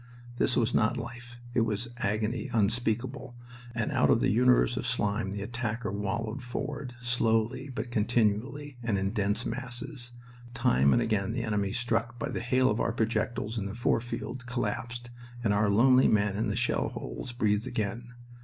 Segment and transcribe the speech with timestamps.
[0.37, 3.35] This was not life; it was agony unspeakable.
[3.75, 8.97] And out of the universe of slime the attacker wallowed forward, slowly but continually, and
[8.97, 10.13] in dense masses.
[10.55, 14.01] Time and again the enemy, struck by the hail of our projectiles in the fore
[14.01, 15.11] field, collapsed,
[15.43, 18.15] and our lonely men in the shell holes breathed again.